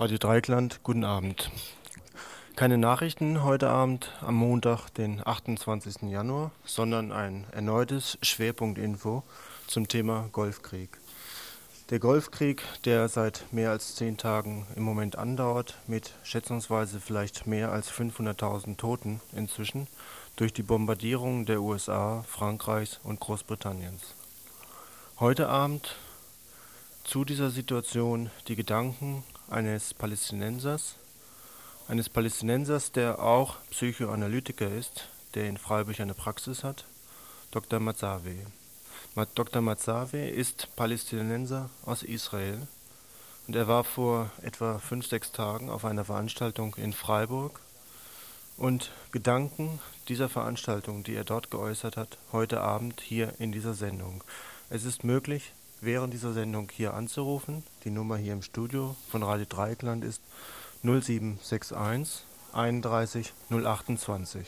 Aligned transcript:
Radio 0.00 0.16
Dreikland, 0.16 0.84
guten 0.84 1.02
Abend. 1.02 1.50
Keine 2.54 2.78
Nachrichten 2.78 3.42
heute 3.42 3.68
Abend 3.68 4.12
am 4.20 4.36
Montag, 4.36 4.90
den 4.90 5.26
28. 5.26 6.02
Januar, 6.02 6.52
sondern 6.64 7.10
ein 7.10 7.48
erneutes 7.50 8.16
Schwerpunktinfo 8.22 9.24
zum 9.66 9.88
Thema 9.88 10.28
Golfkrieg. 10.30 10.90
Der 11.90 11.98
Golfkrieg, 11.98 12.62
der 12.84 13.08
seit 13.08 13.52
mehr 13.52 13.72
als 13.72 13.96
zehn 13.96 14.16
Tagen 14.16 14.68
im 14.76 14.84
Moment 14.84 15.18
andauert, 15.18 15.76
mit 15.88 16.12
schätzungsweise 16.22 17.00
vielleicht 17.00 17.48
mehr 17.48 17.72
als 17.72 17.90
500.000 17.90 18.76
Toten 18.76 19.20
inzwischen 19.34 19.88
durch 20.36 20.52
die 20.52 20.62
Bombardierung 20.62 21.44
der 21.44 21.60
USA, 21.60 22.24
Frankreichs 22.28 23.00
und 23.02 23.18
Großbritanniens. 23.18 24.14
Heute 25.18 25.48
Abend 25.48 25.96
zu 27.02 27.24
dieser 27.24 27.50
Situation 27.50 28.30
die 28.46 28.54
Gedanken 28.54 29.24
eines 29.48 29.94
Palästinensers, 29.94 30.96
eines 31.88 32.08
Palästinensers, 32.08 32.92
der 32.92 33.20
auch 33.22 33.56
Psychoanalytiker 33.70 34.70
ist, 34.70 35.08
der 35.34 35.48
in 35.48 35.56
Freiburg 35.56 36.00
eine 36.00 36.14
Praxis 36.14 36.64
hat, 36.64 36.84
Dr. 37.50 37.80
Mazawe. 37.80 38.34
Dr. 39.34 39.62
Mazawe 39.62 40.28
ist 40.28 40.68
Palästinenser 40.76 41.70
aus 41.84 42.02
Israel 42.02 42.68
und 43.46 43.56
er 43.56 43.66
war 43.66 43.82
vor 43.82 44.30
etwa 44.42 44.78
fünf, 44.78 45.06
sechs 45.06 45.32
Tagen 45.32 45.70
auf 45.70 45.84
einer 45.84 46.04
Veranstaltung 46.04 46.74
in 46.76 46.92
Freiburg 46.92 47.60
und 48.58 48.92
Gedanken 49.10 49.80
dieser 50.08 50.28
Veranstaltung, 50.28 51.02
die 51.02 51.14
er 51.14 51.24
dort 51.24 51.50
geäußert 51.50 51.96
hat, 51.96 52.18
heute 52.32 52.60
Abend 52.60 53.00
hier 53.00 53.32
in 53.38 53.50
dieser 53.50 53.74
Sendung. 53.74 54.22
Es 54.68 54.84
ist 54.84 55.04
möglich, 55.04 55.54
während 55.80 56.12
dieser 56.12 56.32
Sendung 56.32 56.68
hier 56.72 56.94
anzurufen. 56.94 57.62
Die 57.84 57.90
Nummer 57.90 58.16
hier 58.16 58.32
im 58.32 58.42
Studio 58.42 58.96
von 59.10 59.22
Radio 59.22 59.46
Dreieckland 59.48 60.04
ist 60.04 60.22
0761 60.82 62.24
31 62.52 63.32
028. 63.50 64.46